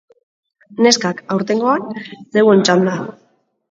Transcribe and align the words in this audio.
Neskak, 0.87 1.23
aurtengoan 1.37 1.87
zeuon 2.09 2.69
txanda! 2.69 3.01